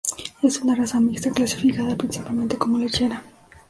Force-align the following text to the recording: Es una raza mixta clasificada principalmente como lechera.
Es 0.41 0.57
una 0.61 0.73
raza 0.73 0.99
mixta 0.99 1.29
clasificada 1.29 1.95
principalmente 1.95 2.57
como 2.57 2.79
lechera. 2.79 3.21